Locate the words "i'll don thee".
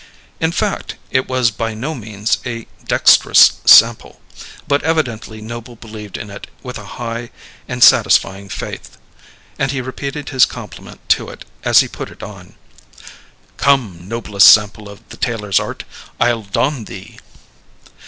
16.19-17.19